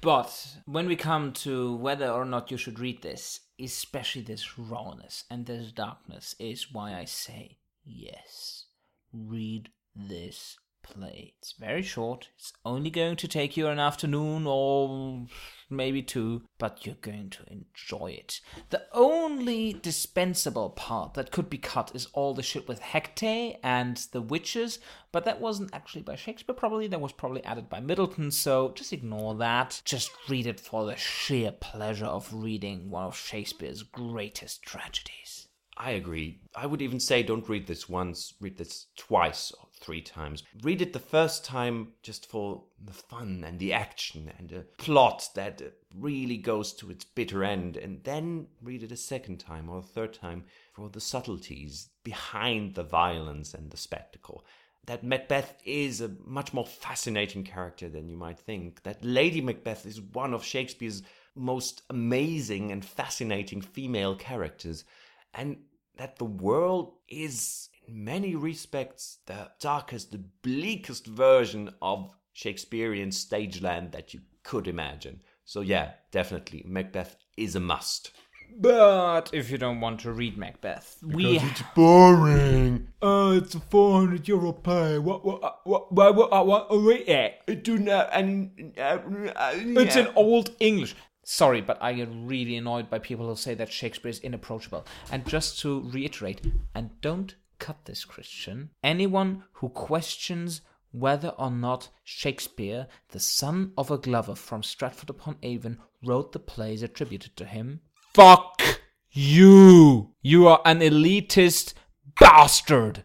[0.01, 5.25] But when we come to whether or not you should read this, especially this rawness
[5.31, 8.65] and this darkness, is why I say yes.
[9.13, 11.35] Read this play.
[11.39, 12.29] It's very short.
[12.37, 15.27] It's only going to take you an afternoon or
[15.69, 18.41] maybe two, but you're going to enjoy it.
[18.71, 23.97] The only dispensable part that could be cut is all the shit with Hecate and
[24.13, 24.79] the witches,
[25.11, 26.87] but that wasn't actually by Shakespeare, probably.
[26.87, 29.83] That was probably added by Middleton, so just ignore that.
[29.85, 35.49] Just read it for the sheer pleasure of reading one of Shakespeare's greatest tragedies.
[35.77, 36.41] I agree.
[36.55, 40.43] I would even say don't read this once, read this twice or three times.
[40.63, 45.29] Read it the first time just for the fun and the action and the plot
[45.35, 45.61] that
[45.95, 49.83] really goes to its bitter end, and then read it a second time or a
[49.83, 54.45] third time for the subtleties behind the violence and the spectacle.
[54.87, 58.83] That Macbeth is a much more fascinating character than you might think.
[58.83, 61.03] That Lady Macbeth is one of Shakespeare's
[61.35, 64.85] most amazing and fascinating female characters
[65.33, 65.57] and
[65.97, 73.93] that the world is, many respects, the darkest, the bleakest version of Shakespearean stage land
[73.93, 75.23] that you could imagine.
[75.45, 78.13] So, yeah, definitely, Macbeth is a must.
[78.57, 82.89] But if you don't want to read Macbeth, we It's boring.
[83.03, 84.99] Oh, it's a 400 euro play.
[84.99, 87.65] What, what, what, why would I want to read it?
[87.65, 88.11] Do not.
[88.13, 90.95] And, uh, It's in Old English.
[91.25, 94.87] Sorry, but I get really annoyed by people who say that Shakespeare is inapproachable.
[95.11, 96.43] And just to reiterate,
[96.75, 100.61] and don't cut this, Christian, anyone who questions
[100.95, 106.39] whether or not Shakespeare, the son of a glover from Stratford upon Avon, wrote the
[106.39, 107.81] plays attributed to him,
[108.15, 108.63] fuck
[109.11, 110.13] you!
[110.23, 111.75] You are an elitist
[112.21, 113.03] bastard.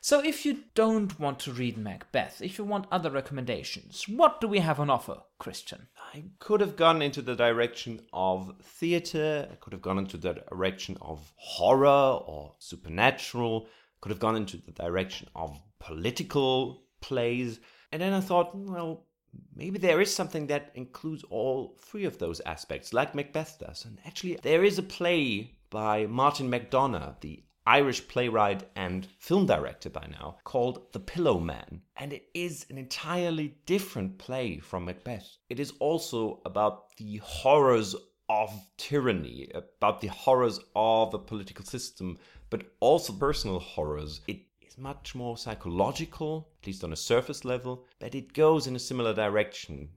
[0.00, 4.46] So, if you don't want to read Macbeth, if you want other recommendations, what do
[4.46, 5.88] we have on offer, Christian?
[6.16, 10.32] I could have gone into the direction of theater, I could have gone into the
[10.32, 13.68] direction of horror or supernatural,
[14.00, 17.60] could have gone into the direction of political plays.
[17.92, 19.04] And then I thought, well,
[19.54, 23.84] maybe there is something that includes all three of those aspects, like Macbeth does.
[23.84, 29.90] And actually, there is a play by Martin McDonagh, the Irish playwright and film director
[29.90, 31.80] by now, called The Pillowman.
[31.96, 35.36] And it is an entirely different play from Macbeth.
[35.50, 37.96] It is also about the horrors
[38.28, 42.18] of tyranny, about the horrors of a political system,
[42.50, 44.20] but also personal horrors.
[44.28, 48.76] It is much more psychological, at least on a surface level, but it goes in
[48.76, 49.88] a similar direction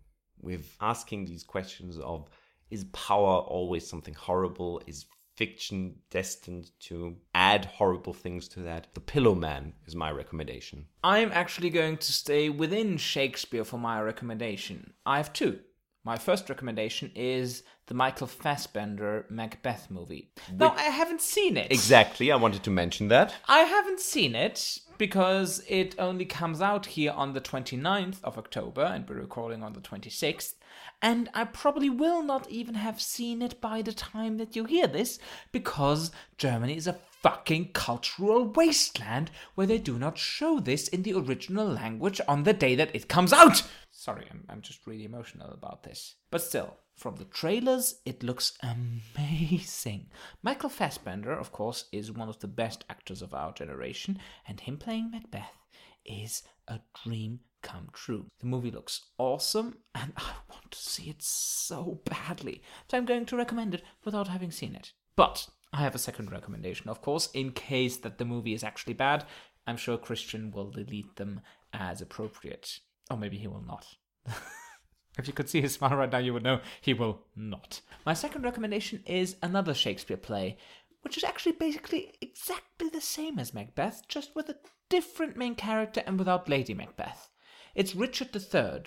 [0.42, 2.30] with asking these questions of
[2.70, 4.82] is power always something horrible?
[4.86, 5.06] Is
[5.40, 8.88] fiction destined to add horrible things to that.
[8.94, 10.88] The Pillowman is my recommendation.
[11.02, 14.92] I'm actually going to stay within Shakespeare for my recommendation.
[15.06, 15.60] I have two.
[16.04, 20.32] My first recommendation is the Michael Fassbender Macbeth movie.
[20.54, 21.72] Now, I haven't seen it.
[21.72, 23.34] Exactly, I wanted to mention that.
[23.48, 28.84] I haven't seen it because it only comes out here on the 29th of October
[28.84, 30.56] and we're recording on the 26th.
[31.02, 34.88] And I probably will not even have seen it by the time that you hear
[34.88, 35.20] this
[35.52, 41.14] because Germany is a fucking cultural wasteland where they do not show this in the
[41.14, 43.64] original language on the day that it comes out.
[43.92, 46.16] Sorry, I'm, I'm just really emotional about this.
[46.32, 50.08] But still, from the trailers, it looks amazing.
[50.44, 54.78] Michael Fassbender, of course, is one of the best actors of our generation, and him
[54.78, 55.58] playing Macbeth
[56.06, 58.26] is a dream come true.
[58.40, 62.62] The movie looks awesome, and I want to see it so badly.
[62.90, 64.94] So I'm going to recommend it without having seen it.
[65.16, 68.94] But I have a second recommendation, of course, in case that the movie is actually
[68.94, 69.26] bad.
[69.68, 71.42] I'm sure Christian will delete them
[71.74, 72.80] as appropriate.
[73.12, 73.86] Or maybe he will not.
[75.18, 77.82] if you could see his smile right now, you would know he will not.
[78.06, 80.58] My second recommendation is another Shakespeare play,
[81.02, 84.58] which is actually basically exactly the same as Macbeth, just with a
[84.90, 87.29] different main character and without Lady Macbeth.
[87.76, 88.84] It's Richard III,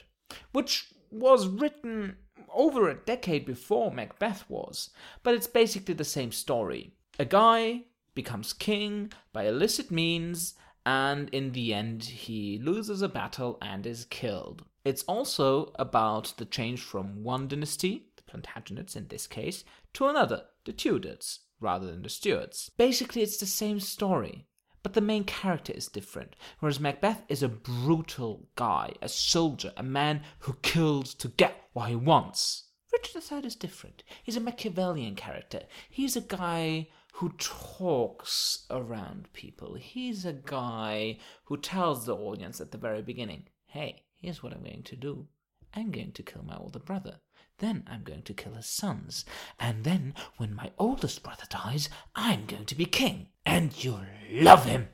[0.52, 2.16] which was written
[2.52, 4.90] over a decade before Macbeth was,
[5.22, 6.92] but it's basically the same story.
[7.18, 10.54] A guy becomes king by illicit means,
[10.84, 14.64] and in the end, he loses a battle and is killed.
[14.84, 19.64] It's also about the change from one dynasty, the Plantagenets in this case,
[19.94, 22.70] to another, the Tudors, rather than the Stuarts.
[22.76, 24.46] Basically, it's the same story.
[24.82, 29.82] But the main character is different, whereas Macbeth is a brutal guy, a soldier, a
[29.82, 32.64] man who kills to get what he wants.
[32.92, 34.02] Richard III is different.
[34.22, 35.62] He's a Machiavellian character.
[35.88, 39.74] He's a guy who talks around people.
[39.74, 44.62] He's a guy who tells the audience at the very beginning, hey, here's what I'm
[44.62, 45.28] going to do.
[45.74, 47.20] I'm going to kill my older brother.
[47.58, 49.24] Then I'm going to kill his sons.
[49.58, 53.28] And then, when my oldest brother dies, I'm going to be king.
[53.44, 54.88] And you'll love him.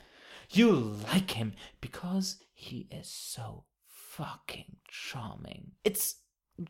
[0.50, 5.72] You'll like him because he is so fucking charming.
[5.84, 6.16] It's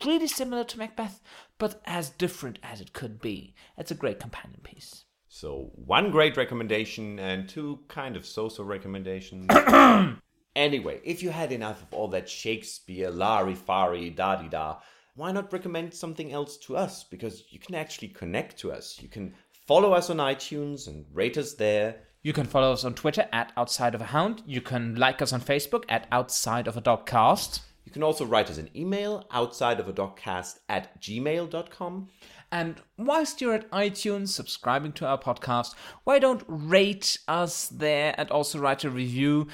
[0.05, 1.21] really similar to Macbeth,
[1.59, 3.55] but as different as it could be.
[3.77, 5.05] It's a great companion piece.
[5.29, 9.47] So, one great recommendation and two kind of so so recommendations.
[10.57, 14.79] anyway, if you had enough of all that Shakespeare, Larifari, da di da,
[15.15, 17.05] why not recommend something else to us?
[17.05, 18.99] Because you can actually connect to us.
[19.01, 19.35] You can
[19.69, 21.97] follow us on iTunes and rate us there.
[22.23, 24.43] You can follow us on Twitter at Outside of a Hound.
[24.47, 27.61] You can like us on Facebook at Outside of a Dogcast.
[27.85, 32.09] You can also write us an email outside of a dogcast at gmail.com.
[32.51, 38.31] And whilst you're at iTunes subscribing to our podcast, why don't rate us there and
[38.31, 39.49] also write a review?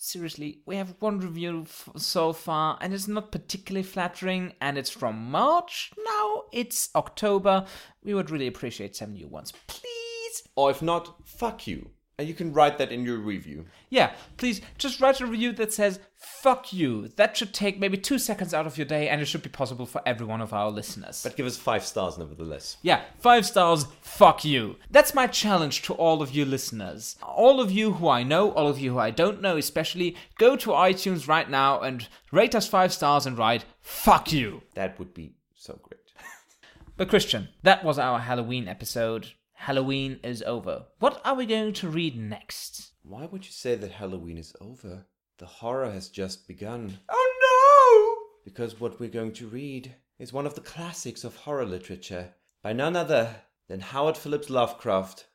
[0.00, 4.90] Seriously, we have one review f- so far, and it's not particularly flattering, and it's
[4.90, 5.92] from March.
[6.04, 7.66] Now it's October.
[8.02, 9.52] We would really appreciate some new ones.
[9.66, 10.42] Please!
[10.56, 11.90] Or if not, fuck you.
[12.20, 13.64] And you can write that in your review.
[13.88, 17.08] Yeah, please just write a review that says, fuck you.
[17.16, 19.86] That should take maybe two seconds out of your day, and it should be possible
[19.86, 21.22] for every one of our listeners.
[21.22, 22.76] But give us five stars nevertheless.
[22.82, 24.76] Yeah, five stars, fuck you.
[24.90, 27.16] That's my challenge to all of you listeners.
[27.22, 30.56] All of you who I know, all of you who I don't know especially, go
[30.56, 34.60] to iTunes right now and rate us five stars and write, fuck you.
[34.74, 36.00] That would be so great.
[36.98, 39.28] But Christian, that was our Halloween episode.
[39.64, 40.86] Halloween is over.
[41.00, 42.92] What are we going to read next?
[43.02, 45.04] Why would you say that Halloween is over?
[45.36, 46.98] The horror has just begun.
[47.10, 48.40] Oh no!
[48.42, 52.32] Because what we're going to read is one of the classics of horror literature
[52.62, 53.36] by none other
[53.68, 55.26] than Howard Phillips Lovecraft,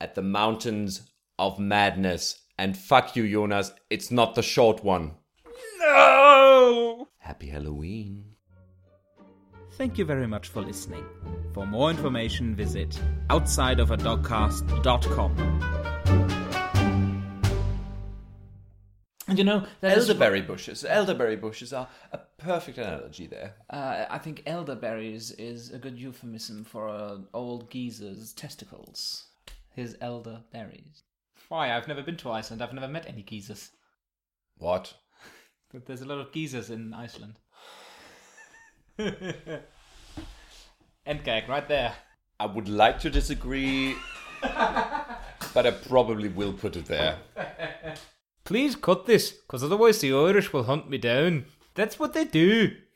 [0.00, 2.40] at the mountains of madness.
[2.58, 5.12] And fuck you, Jonas, it's not the short one.
[5.78, 7.10] No!
[7.18, 8.35] Happy Halloween.
[9.76, 11.04] Thank you very much for listening.
[11.52, 12.98] For more information, visit
[13.28, 15.62] outsideofadogcast.com.
[19.28, 20.84] And you know, that is- Elderberry bushes.
[20.84, 23.54] Elderberry bushes are a perfect analogy there.
[23.70, 29.26] uh, I think elderberries is a good euphemism for an old geezer's testicles.
[29.74, 31.02] His elderberries.
[31.48, 31.74] Why?
[31.74, 32.62] I've never been to Iceland.
[32.62, 33.70] I've never met any geezers.
[34.58, 34.94] What?
[35.72, 37.34] But there's a lot of geezers in Iceland.
[41.06, 41.94] End gag right there.
[42.38, 43.96] I would like to disagree,
[44.42, 47.18] but I probably will put it there.
[48.44, 51.46] Please cut this, because otherwise the Irish will hunt me down.
[51.74, 52.76] That's what they do.